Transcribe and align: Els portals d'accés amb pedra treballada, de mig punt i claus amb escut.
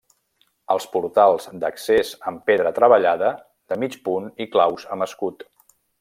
Els 0.75 0.85
portals 0.93 1.43
d'accés 1.63 2.13
amb 2.31 2.41
pedra 2.51 2.71
treballada, 2.79 3.29
de 3.73 3.77
mig 3.85 3.99
punt 4.09 4.29
i 4.47 4.53
claus 4.57 4.89
amb 4.97 5.07
escut. 5.11 5.47